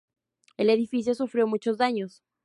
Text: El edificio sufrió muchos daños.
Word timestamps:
El 0.57 0.71
edificio 0.71 1.13
sufrió 1.13 1.45
muchos 1.45 1.77
daños. 1.77 2.23